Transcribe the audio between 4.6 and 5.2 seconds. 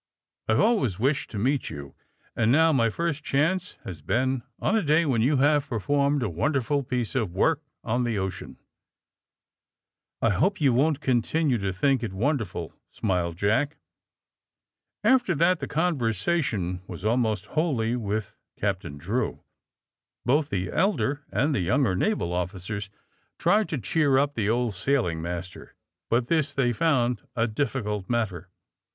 a day